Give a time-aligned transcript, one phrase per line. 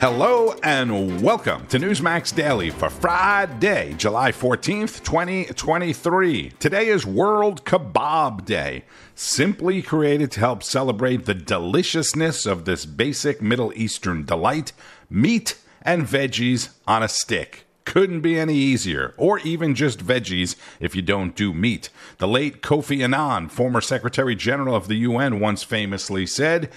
[0.00, 6.50] Hello and welcome to Newsmax Daily for Friday, July 14th, 2023.
[6.60, 8.84] Today is World Kebab Day,
[9.16, 14.72] simply created to help celebrate the deliciousness of this basic Middle Eastern delight
[15.10, 17.64] meat and veggies on a stick.
[17.84, 21.90] Couldn't be any easier, or even just veggies if you don't do meat.
[22.18, 26.70] The late Kofi Annan, former Secretary General of the UN, once famously said,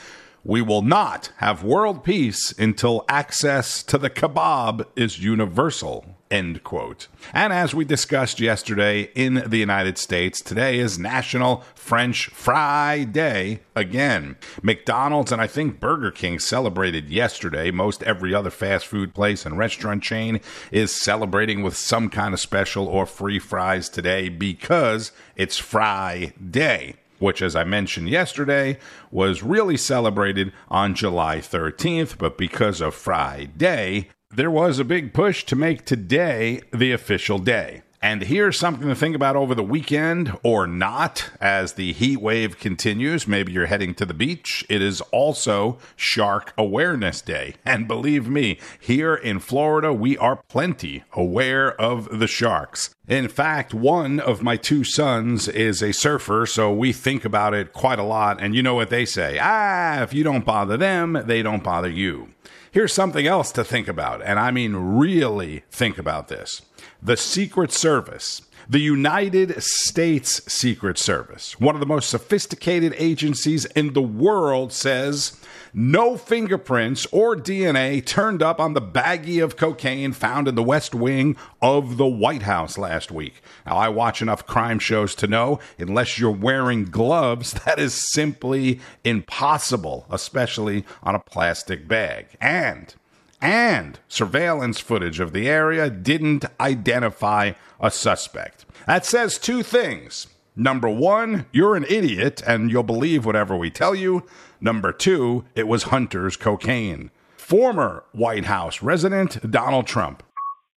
[0.44, 6.06] we will not have world peace until access to the kebab is universal.
[6.32, 7.10] End quote.
[7.34, 13.60] And as we discussed yesterday in the United States, today is National French Fry Day
[13.76, 14.38] again.
[14.64, 17.70] McDonald's and I think Burger King celebrated yesterday.
[17.70, 20.40] Most every other fast food place and restaurant chain
[20.72, 26.96] is celebrating with some kind of special or free fries today because it's Fry Day
[27.22, 28.78] which, as I mentioned yesterday,
[29.12, 35.44] was really celebrated on July 13th, but because of Friday, there was a big push
[35.46, 37.84] to make today the official day.
[38.04, 42.58] And here's something to think about over the weekend or not as the heat wave
[42.58, 43.28] continues.
[43.28, 44.66] Maybe you're heading to the beach.
[44.70, 47.56] It is also Shark Awareness Day.
[47.72, 52.94] And believe me, here in Florida, we are plenty aware of the sharks.
[53.08, 57.72] In fact, one of my two sons is a surfer, so we think about it
[57.72, 58.42] quite a lot.
[58.42, 61.90] And you know what they say ah, if you don't bother them, they don't bother
[61.90, 62.30] you.
[62.72, 66.62] Here's something else to think about, and I mean really think about this
[67.02, 68.44] the Secret Service.
[68.70, 75.42] The United States Secret Service, one of the most sophisticated agencies in the world, says
[75.74, 80.94] no fingerprints or DNA turned up on the baggie of cocaine found in the West
[80.94, 83.42] Wing of the White House last week.
[83.66, 88.80] Now, I watch enough crime shows to know unless you're wearing gloves, that is simply
[89.04, 92.28] impossible, especially on a plastic bag.
[92.40, 92.94] And
[93.42, 98.66] and surveillance footage of the area didn't identify a suspect.
[98.86, 100.28] That says two things.
[100.56, 104.26] Number one, you're an idiot and you'll believe whatever we tell you.
[104.60, 107.10] Number two, it was Hunter's cocaine.
[107.38, 110.24] Former White House resident Donald Trump.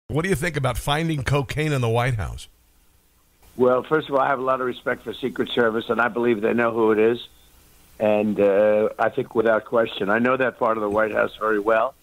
[0.09, 2.49] What do you think about finding cocaine in the White House?
[3.57, 6.09] Well, first of all, I have a lot of respect for Secret Service, and I
[6.09, 7.29] believe they know who it is.
[8.01, 11.61] And uh, I think without question, I know that part of the White House very
[11.61, 11.95] well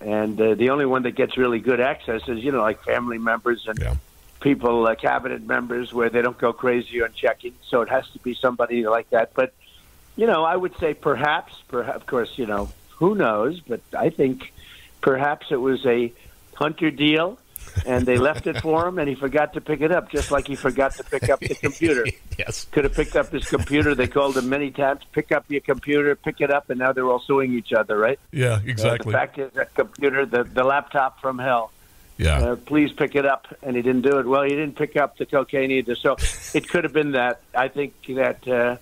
[0.00, 3.18] and uh, the only one that gets really good access is you know like family
[3.18, 3.94] members and yeah.
[4.40, 7.54] people uh, cabinet members where they don't go crazy on checking.
[7.68, 9.34] So it has to be somebody like that.
[9.34, 9.52] But
[10.16, 13.60] you know i would say perhaps perhaps of course you know who knows?
[13.60, 14.52] But i think
[15.00, 16.12] perhaps it was a
[16.54, 17.38] hunter deal
[17.86, 20.46] and they left it for him, and he forgot to pick it up, just like
[20.46, 22.06] he forgot to pick up the computer.
[22.38, 23.94] yes, could have picked up his computer.
[23.94, 25.02] They called him many times.
[25.12, 26.14] Pick up your computer.
[26.16, 28.18] Pick it up, and now they're all suing each other, right?
[28.32, 29.14] Yeah, exactly.
[29.14, 31.70] Uh, the fact is, that computer, the the laptop from hell.
[32.16, 32.38] Yeah.
[32.38, 34.26] Uh, please pick it up, and he didn't do it.
[34.26, 36.16] Well, he didn't pick up the cocaine either, so
[36.52, 37.40] it could have been that.
[37.54, 38.46] I think that.
[38.46, 38.76] Uh,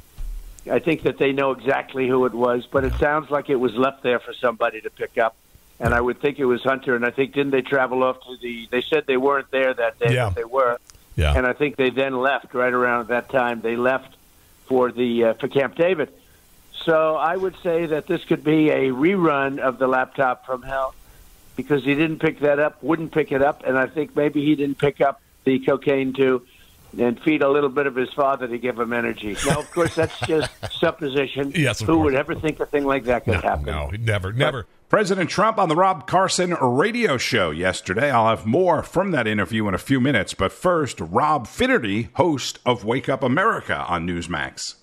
[0.69, 3.75] I think that they know exactly who it was, but it sounds like it was
[3.77, 5.37] left there for somebody to pick up
[5.79, 6.97] and I would think it was Hunter.
[6.97, 8.69] And I think didn't they travel off to the?
[8.71, 10.15] They said they weren't there that day.
[10.15, 10.79] Yeah, they were.
[11.17, 11.35] Yeah.
[11.37, 13.61] And I think they then left right around that time.
[13.61, 14.17] They left
[14.67, 16.13] for the uh, for Camp David.
[16.85, 20.95] So I would say that this could be a rerun of the laptop from hell
[21.57, 24.55] because he didn't pick that up, wouldn't pick it up, and I think maybe he
[24.55, 26.47] didn't pick up the cocaine too
[26.99, 29.37] and feed a little bit of his father to give him energy.
[29.47, 31.53] Now, of course, that's just supposition.
[31.55, 32.05] Yes, Who course.
[32.05, 33.67] would ever think a thing like that could no, happen?
[33.67, 34.67] No, never, never.
[34.89, 38.11] President Trump on the Rob Carson radio show yesterday.
[38.11, 42.61] I'll have more from that interview in a few minutes, but first, Rob Finnerty, host
[42.65, 44.77] of Wake Up America on Newsmax.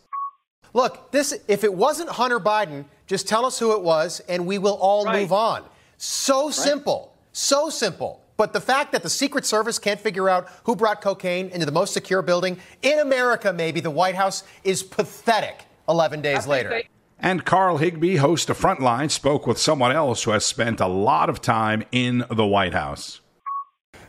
[0.74, 4.58] Look, this if it wasn't Hunter Biden, just tell us who it was and we
[4.58, 5.22] will all right.
[5.22, 5.64] move on.
[5.98, 6.54] So right.
[6.54, 7.14] simple.
[7.32, 8.23] So simple.
[8.36, 11.72] But the fact that the Secret Service can't figure out who brought cocaine into the
[11.72, 16.70] most secure building in America, maybe the White House, is pathetic 11 days later.
[16.70, 16.90] They-
[17.20, 21.30] and Carl Higbie, host of Frontline, spoke with someone else who has spent a lot
[21.30, 23.22] of time in the White House.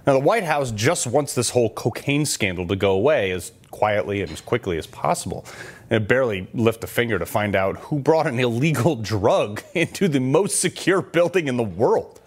[0.07, 4.21] Now, the White House just wants this whole cocaine scandal to go away as quietly
[4.21, 5.47] and as quickly as possible.
[5.91, 10.21] And barely lift a finger to find out who brought an illegal drug into the
[10.21, 12.21] most secure building in the world.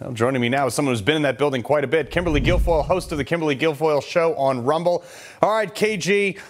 [0.00, 2.40] Well, joining me now is someone who's been in that building quite a bit, Kimberly
[2.40, 5.04] Guilfoyle, host of the Kimberly Guilfoyle Show on Rumble.
[5.40, 6.40] All right, KG,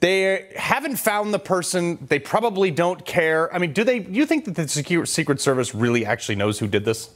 [0.00, 1.98] they haven't found the person.
[2.08, 3.54] They probably don't care.
[3.54, 3.98] I mean, do they?
[3.98, 7.10] Do you think that the Secret Service really actually knows who did this?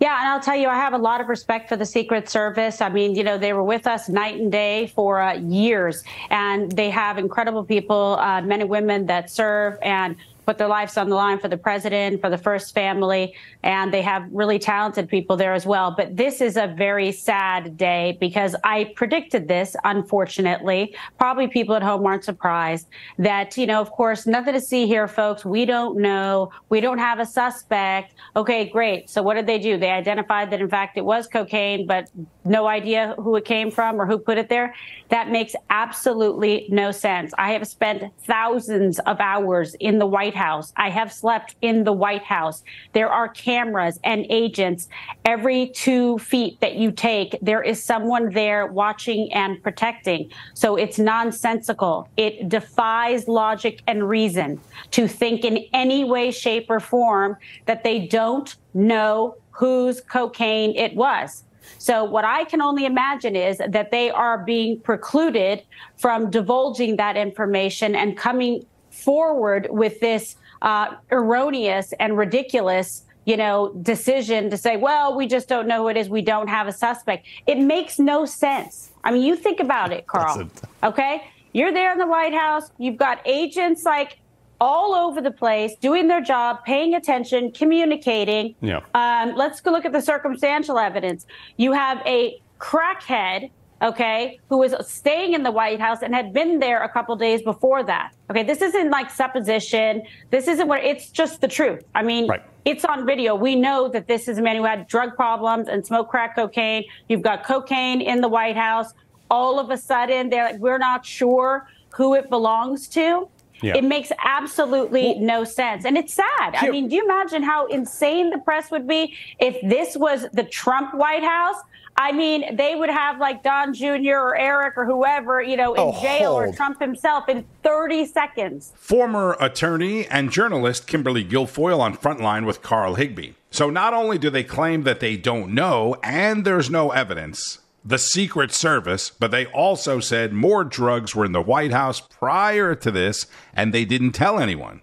[0.00, 2.80] Yeah, and I'll tell you, I have a lot of respect for the Secret Service.
[2.80, 6.70] I mean, you know, they were with us night and day for uh, years, and
[6.70, 9.78] they have incredible people, uh, men and women that serve.
[9.82, 13.92] And put their lives on the line for the president, for the first family, and
[13.92, 15.94] they have really talented people there as well.
[15.96, 20.94] But this is a very sad day because I predicted this, unfortunately.
[21.18, 22.88] Probably people at home aren't surprised
[23.18, 25.44] that, you know, of course, nothing to see here, folks.
[25.44, 26.50] We don't know.
[26.68, 28.14] We don't have a suspect.
[28.36, 29.10] Okay, great.
[29.10, 29.78] So what did they do?
[29.78, 32.10] They identified that, in fact, it was cocaine, but
[32.44, 34.74] no idea who it came from or who put it there.
[35.08, 37.32] That makes absolutely no sense.
[37.38, 40.72] I have spent thousands of hours in the White House.
[40.76, 42.62] I have slept in the White House.
[42.92, 44.88] There are cameras and agents
[45.24, 47.36] every two feet that you take.
[47.42, 50.30] There is someone there watching and protecting.
[50.54, 52.08] So it's nonsensical.
[52.16, 54.60] It defies logic and reason
[54.92, 57.36] to think in any way, shape, or form
[57.66, 61.44] that they don't know whose cocaine it was.
[61.78, 65.62] So, what I can only imagine is that they are being precluded
[65.96, 73.72] from divulging that information and coming forward with this uh, erroneous and ridiculous you know,
[73.82, 76.08] decision to say, well, we just don't know who it is.
[76.08, 77.26] We don't have a suspect.
[77.46, 78.90] It makes no sense.
[79.02, 80.50] I mean, you think about it, Carl.
[80.82, 81.22] Okay.
[81.52, 82.70] You're there in the White House.
[82.78, 84.18] You've got agents like
[84.60, 88.54] all over the place, doing their job, paying attention, communicating.
[88.60, 88.80] Yeah.
[88.94, 91.26] Um, let's go look at the circumstantial evidence.
[91.56, 93.50] You have a crackhead,
[93.82, 97.42] okay, who was staying in the White House and had been there a couple days
[97.42, 98.12] before that.
[98.30, 100.02] Okay, this isn't like supposition.
[100.30, 101.84] This isn't what it's just the truth.
[101.94, 102.42] I mean, right.
[102.64, 103.34] it's on video.
[103.34, 106.84] We know that this is a man who had drug problems and smoked crack cocaine.
[107.08, 108.92] You've got cocaine in the White House.
[109.30, 113.28] All of a sudden, they're like, we're not sure who it belongs to.
[113.64, 113.76] Yeah.
[113.76, 115.84] It makes absolutely well, no sense.
[115.84, 116.56] And it's sad.
[116.56, 120.26] Here, I mean, do you imagine how insane the press would be if this was
[120.32, 121.56] the Trump White House?
[121.96, 124.16] I mean, they would have like Don Jr.
[124.16, 126.48] or Eric or whoever, you know, in oh, jail hold.
[126.48, 128.72] or Trump himself in 30 seconds.
[128.76, 133.34] Former attorney and journalist Kimberly Guilfoyle on Frontline with Carl Higbie.
[133.50, 137.98] So not only do they claim that they don't know and there's no evidence, the
[137.98, 142.90] Secret Service, but they also said more drugs were in the White House prior to
[142.90, 144.80] this, and they didn't tell anyone.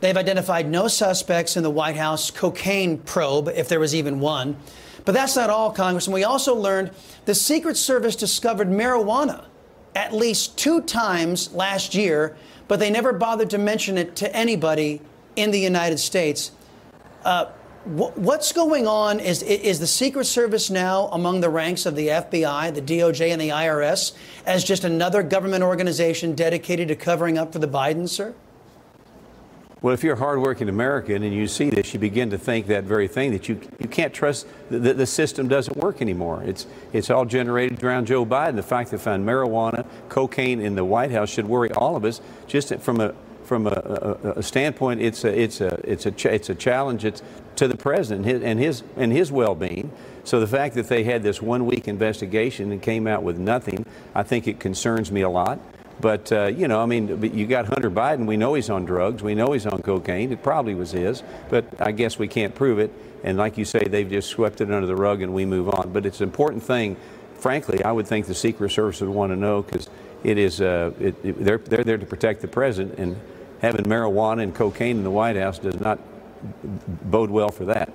[0.00, 4.56] They've identified no suspects in the White House cocaine probe, if there was even one.
[5.04, 6.14] But that's not all, Congressman.
[6.14, 6.90] We also learned
[7.26, 9.44] the Secret Service discovered marijuana
[9.94, 12.36] at least two times last year,
[12.68, 15.00] but they never bothered to mention it to anybody
[15.36, 16.52] in the United States.
[17.24, 17.46] Uh,
[17.84, 19.20] What's going on?
[19.20, 23.38] Is, is the Secret Service now among the ranks of the FBI, the DOJ, and
[23.38, 24.14] the IRS
[24.46, 28.34] as just another government organization dedicated to covering up for the Bidens, sir?
[29.82, 32.84] Well, if you're a hardworking American and you see this, you begin to think that
[32.84, 36.42] very thing that you, you can't trust that the system doesn't work anymore.
[36.42, 38.56] It's, it's all generated around Joe Biden.
[38.56, 42.22] The fact that found marijuana, cocaine in the White House should worry all of us
[42.46, 43.14] just from a
[43.44, 47.22] from a, a, a, standpoint, it's a it's a it's a it's a challenge it's
[47.56, 49.92] to the president and his, and his well-being.
[50.24, 53.84] So the fact that they had this one-week investigation and came out with nothing,
[54.14, 55.58] I think it concerns me a lot.
[56.00, 58.26] But uh, you know, I mean, you got Hunter Biden.
[58.26, 59.22] We know he's on drugs.
[59.22, 60.32] We know he's on cocaine.
[60.32, 62.92] It probably was his, but I guess we can't prove it.
[63.22, 65.92] And like you say, they've just swept it under the rug and we move on.
[65.92, 66.96] But it's an important thing.
[67.36, 69.88] Frankly, I would think the Secret Service would want to know because
[70.24, 73.16] it is uh, it, it, they're they're there to protect the president and
[73.60, 75.98] having marijuana and cocaine in the White House does not
[77.04, 77.92] bode well for that.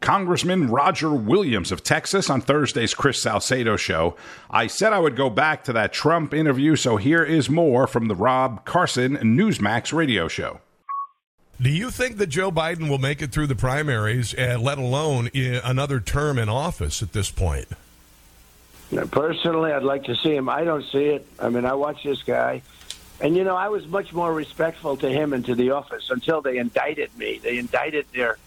[0.00, 4.16] Congressman Roger Williams of Texas on Thursday's Chris Salcedo show.
[4.50, 8.08] I said I would go back to that Trump interview, so here is more from
[8.08, 10.60] the Rob Carson Newsmax radio show.
[11.60, 15.30] Do you think that Joe Biden will make it through the primaries, uh, let alone
[15.34, 17.68] another term in office at this point?
[19.12, 20.48] Personally, I'd like to see him.
[20.48, 21.26] I don't see it.
[21.38, 22.62] I mean, I watch this guy.
[23.20, 26.40] And you know, I was much more respectful to him and to the office until
[26.40, 27.38] they indicted me.
[27.42, 28.38] They indicted their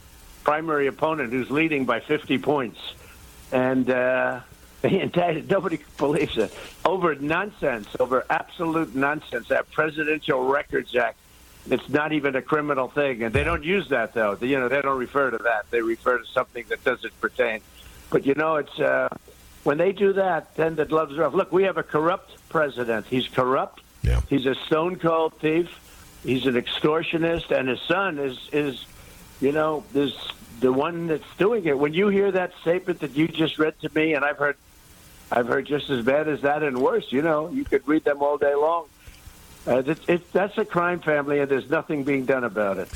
[0.44, 2.80] primary opponent, who's leading by 50 points,
[3.52, 4.42] and uh,
[4.82, 5.50] they indicted.
[5.50, 6.54] Nobody believes it
[6.84, 9.48] over nonsense, over absolute nonsense.
[9.50, 11.18] That Presidential Records Act.
[11.68, 14.38] It's not even a criminal thing, and they don't use that though.
[14.40, 15.66] You know, they don't refer to that.
[15.72, 17.62] They refer to something that doesn't pertain.
[18.12, 19.10] But you know, it's uh,
[19.64, 21.34] when they do that, then the gloves are off.
[21.34, 23.08] Look, we have a corrupt president.
[23.08, 23.82] He's corrupt.
[24.06, 24.22] Yeah.
[24.30, 25.70] He's a stone cold thief.
[26.24, 28.86] He's an extortionist, and his son is is,
[29.42, 30.16] you know, is
[30.60, 31.78] the one that's doing it.
[31.78, 34.58] When you hear that statement that you just read to me, and I've heard,
[35.32, 37.12] I've heard just as bad as that and worse.
[37.12, 38.88] You know, you could read them all day long.
[39.68, 42.88] Uh, it, it, that's a crime family, and there's nothing being done about it.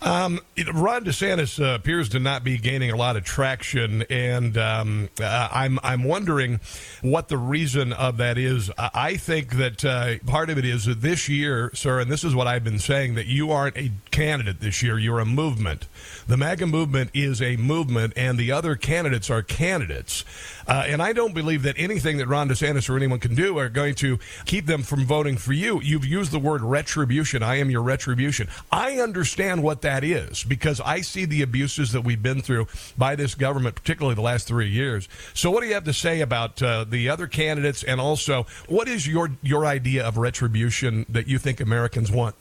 [0.00, 0.40] Um,
[0.72, 5.48] Ron DeSantis uh, appears to not be gaining a lot of traction, and um, uh,
[5.50, 6.60] I'm I'm wondering
[7.00, 8.70] what the reason of that is.
[8.78, 12.34] I think that uh, part of it is that this year, sir, and this is
[12.34, 14.98] what I've been saying, that you aren't a candidate this year.
[14.98, 15.86] You're a movement.
[16.26, 20.24] The MAGA movement is a movement, and the other candidates are candidates.
[20.66, 23.68] Uh, and I don't believe that anything that Ron DeSantis or anyone can do are
[23.68, 25.80] going to keep them from voting for you.
[25.82, 27.42] You've used the word retribution.
[27.42, 28.48] I am your retribution.
[28.70, 33.16] I understand what that is because I see the abuses that we've been through by
[33.16, 35.08] this government, particularly the last three years.
[35.34, 38.86] So, what do you have to say about uh, the other candidates, and also what
[38.86, 42.36] is your your idea of retribution that you think Americans want?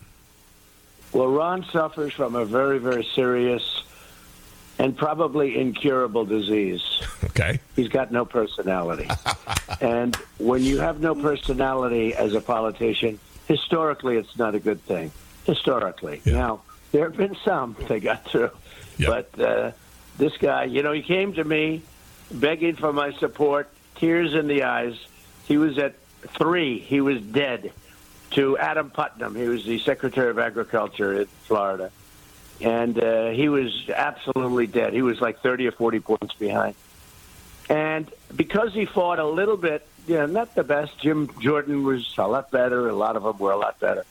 [1.11, 3.83] Well, Ron suffers from a very, very serious
[4.77, 6.81] and probably incurable disease.
[7.23, 7.59] Okay.
[7.75, 9.09] He's got no personality.
[9.81, 15.11] and when you have no personality as a politician, historically, it's not a good thing.
[15.45, 16.21] Historically.
[16.23, 16.33] Yeah.
[16.33, 18.51] Now, there have been some they got through.
[18.99, 19.71] But uh,
[20.17, 21.81] this guy, you know, he came to me
[22.31, 24.95] begging for my support, tears in the eyes.
[25.45, 25.95] He was at
[26.37, 27.71] three, he was dead.
[28.31, 31.91] To Adam Putnam, he was the Secretary of Agriculture in Florida
[32.61, 34.93] and uh, he was absolutely dead.
[34.93, 36.75] He was like 30 or 40 points behind.
[37.69, 42.13] And because he fought a little bit, you know, not the best, Jim Jordan was
[42.17, 42.87] a lot better.
[42.89, 44.05] A lot of them were a lot better.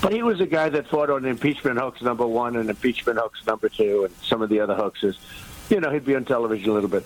[0.00, 3.44] But he was a guy that fought on impeachment hoax number one and impeachment hoax
[3.46, 5.18] number two and some of the other hoaxes.
[5.70, 7.04] You know, he'd be on television a little bit.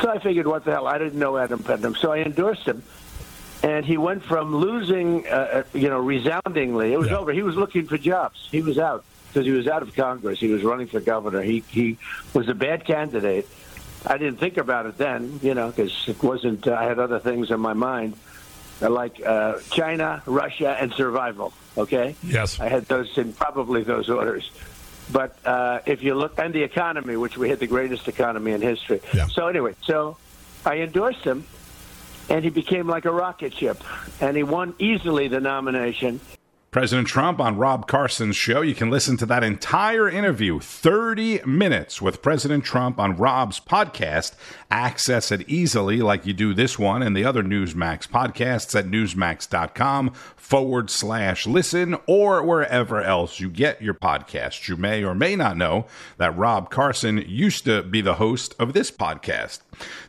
[0.00, 0.86] So I figured, what the hell?
[0.86, 1.94] I didn't know Adam Putnam.
[1.94, 2.82] So I endorsed him.
[3.62, 6.92] And he went from losing, uh, uh you know, resoundingly.
[6.92, 7.18] It was yeah.
[7.18, 7.32] over.
[7.32, 8.48] He was looking for jobs.
[8.50, 10.38] He was out because he was out of Congress.
[10.38, 11.40] He was running for governor.
[11.40, 11.96] He he
[12.34, 13.48] was a bad candidate.
[14.06, 16.66] I didn't think about it then, you know, because it wasn't.
[16.66, 18.14] Uh, I had other things in my mind,
[18.82, 21.52] uh, like uh, China, Russia, and survival.
[21.76, 22.14] Okay.
[22.22, 22.60] Yes.
[22.60, 24.50] I had those in probably those orders.
[25.12, 28.62] But uh, if you look, and the economy, which we had the greatest economy in
[28.62, 29.00] history.
[29.12, 29.26] Yeah.
[29.26, 30.16] So anyway, so
[30.64, 31.44] I endorsed him,
[32.28, 33.82] and he became like a rocket ship,
[34.20, 36.20] and he won easily the nomination.
[36.74, 38.60] President Trump on Rob Carson's show.
[38.60, 44.34] You can listen to that entire interview, 30 minutes with President Trump on Rob's podcast.
[44.72, 50.10] Access it easily, like you do this one and the other Newsmax podcasts at newsmax.com
[50.34, 54.66] forward slash listen or wherever else you get your podcasts.
[54.66, 58.72] You may or may not know that Rob Carson used to be the host of
[58.72, 59.60] this podcast.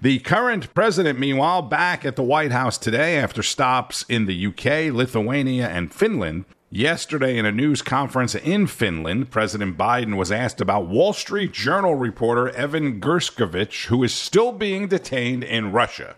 [0.02, 4.94] The current president, meanwhile, back at the White House today after stops in the UK,
[4.94, 6.46] Lithuania, and Finland.
[6.72, 11.96] Yesterday, in a news conference in Finland, President Biden was asked about Wall Street Journal
[11.96, 16.16] reporter Evan Gershkovich, who is still being detained in Russia.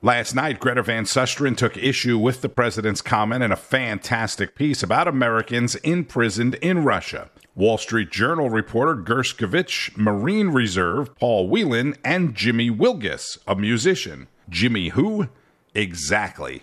[0.00, 4.80] Last night, Greta Van Susteren took issue with the president's comment in a fantastic piece
[4.80, 7.30] about Americans imprisoned in Russia.
[7.56, 14.28] Wall Street Journal reporter Gershkovich, Marine Reserve Paul Whelan, and Jimmy Wilgus, a musician.
[14.48, 15.30] Jimmy who?
[15.74, 16.62] Exactly.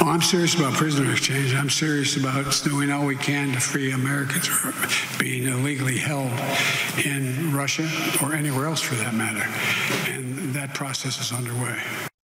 [0.00, 1.54] Oh, I'm serious about prisoner exchange.
[1.54, 4.74] I'm serious about doing all we can to free Americans from
[5.16, 6.32] being illegally held
[7.06, 7.88] in Russia
[8.20, 9.48] or anywhere else for that matter.
[10.10, 11.80] And that process is underway.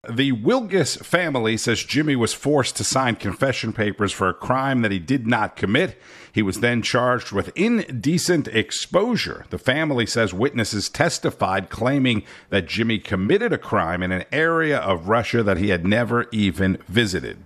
[0.09, 4.91] The Wilgus family says Jimmy was forced to sign confession papers for a crime that
[4.91, 5.99] he did not commit.
[6.31, 9.45] He was then charged with indecent exposure.
[9.49, 15.09] The family says witnesses testified claiming that Jimmy committed a crime in an area of
[15.09, 17.39] Russia that he had never even visited.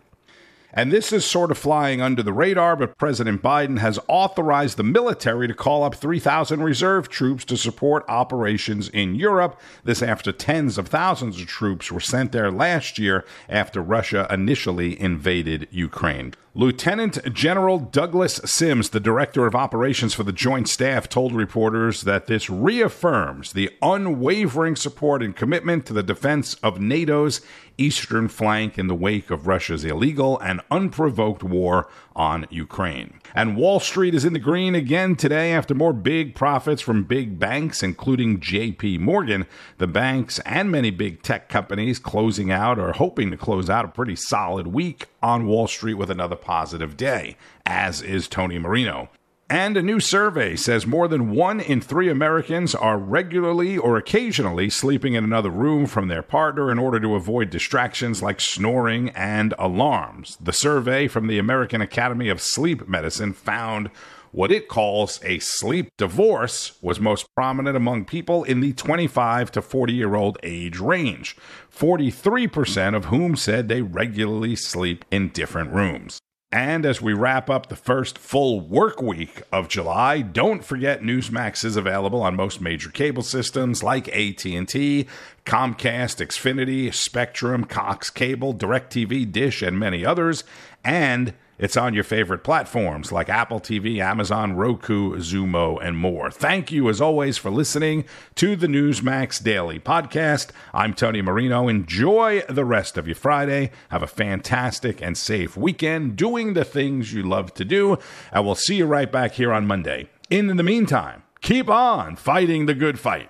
[0.74, 4.84] And this is sort of flying under the radar, but President Biden has authorized the
[4.84, 9.60] military to call up 3,000 reserve troops to support operations in Europe.
[9.84, 15.00] This after tens of thousands of troops were sent there last year after Russia initially
[15.00, 16.34] invaded Ukraine.
[16.54, 22.28] Lieutenant General Douglas Sims, the director of operations for the Joint Staff, told reporters that
[22.28, 27.40] this reaffirms the unwavering support and commitment to the defense of NATO's
[27.78, 33.21] eastern flank in the wake of Russia's illegal and unprovoked war on Ukraine.
[33.34, 37.40] And Wall Street is in the green again today after more big profits from big
[37.40, 39.46] banks, including JP Morgan.
[39.78, 43.90] The banks and many big tech companies closing out or hoping to close out a
[43.90, 49.10] pretty solid week on Wall Street with another positive day, as is Tony Marino.
[49.52, 54.70] And a new survey says more than one in three Americans are regularly or occasionally
[54.70, 59.54] sleeping in another room from their partner in order to avoid distractions like snoring and
[59.60, 60.38] alarms.
[60.40, 63.90] The survey from the American Academy of Sleep Medicine found
[64.32, 69.62] what it calls a sleep divorce was most prominent among people in the 25 to
[69.62, 71.36] 40 year old age range,
[71.70, 76.22] 43% of whom said they regularly sleep in different rooms.
[76.54, 81.64] And as we wrap up the first full work week of July, don't forget Newsmax
[81.64, 85.08] is available on most major cable systems like AT&T,
[85.46, 90.44] Comcast, Xfinity, Spectrum, Cox Cable, DirecTV, Dish, and many others.
[90.84, 96.32] And it's on your favorite platforms like Apple TV, Amazon, Roku, Xumo, and more.
[96.32, 98.04] Thank you, as always, for listening
[98.34, 100.50] to the Newsmax Daily Podcast.
[100.74, 101.68] I'm Tony Marino.
[101.68, 103.70] Enjoy the rest of your Friday.
[103.90, 108.00] Have a fantastic and safe weekend doing the things you love to do.
[108.32, 110.10] And we'll see you right back here on Monday.
[110.32, 113.30] In the meantime, keep on fighting the good fight.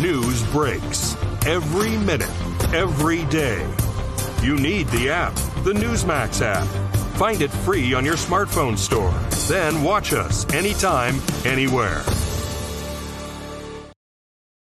[0.00, 1.16] News breaks
[1.46, 2.28] every minute,
[2.74, 3.64] every day.
[4.42, 6.97] You need the app, the Newsmax app.
[7.18, 9.12] Find it free on your smartphone store.
[9.48, 12.04] Then watch us anytime, anywhere.